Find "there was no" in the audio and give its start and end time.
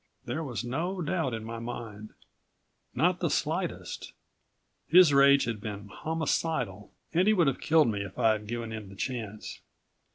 0.25-0.99